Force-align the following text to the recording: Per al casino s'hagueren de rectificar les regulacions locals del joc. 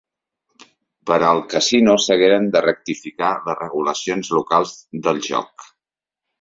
Per 1.09 1.17
al 1.27 1.41
casino 1.51 1.93
s'hagueren 2.07 2.49
de 2.57 2.63
rectificar 2.67 3.29
les 3.51 3.61
regulacions 3.61 4.35
locals 4.41 4.75
del 5.07 5.25
joc. 5.33 5.71